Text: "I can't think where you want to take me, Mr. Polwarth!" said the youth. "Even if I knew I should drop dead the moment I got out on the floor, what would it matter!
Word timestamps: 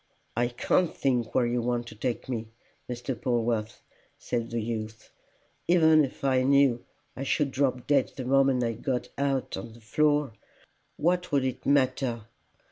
"I 0.35 0.47
can't 0.47 0.97
think 0.97 1.35
where 1.35 1.45
you 1.45 1.61
want 1.61 1.85
to 1.89 1.95
take 1.95 2.27
me, 2.27 2.47
Mr. 2.89 3.13
Polwarth!" 3.13 3.83
said 4.17 4.49
the 4.49 4.59
youth. 4.59 5.11
"Even 5.67 6.03
if 6.03 6.23
I 6.23 6.41
knew 6.41 6.83
I 7.15 7.21
should 7.21 7.51
drop 7.51 7.85
dead 7.85 8.11
the 8.15 8.25
moment 8.25 8.63
I 8.63 8.71
got 8.73 9.09
out 9.15 9.55
on 9.57 9.73
the 9.73 9.79
floor, 9.79 10.33
what 10.97 11.31
would 11.31 11.45
it 11.45 11.67
matter! 11.67 12.25